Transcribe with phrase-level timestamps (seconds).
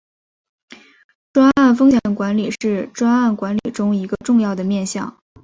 [1.31, 5.15] 专案风险管理是专案管理中一个重要的面向。